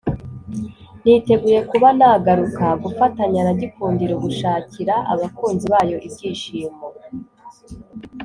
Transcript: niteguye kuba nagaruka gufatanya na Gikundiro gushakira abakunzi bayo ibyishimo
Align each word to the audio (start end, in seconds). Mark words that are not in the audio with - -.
niteguye 1.03 1.59
kuba 1.69 1.87
nagaruka 1.97 2.65
gufatanya 2.83 3.39
na 3.47 3.53
Gikundiro 3.59 4.13
gushakira 4.23 4.95
abakunzi 5.11 5.65
bayo 5.73 5.97
ibyishimo 6.07 6.83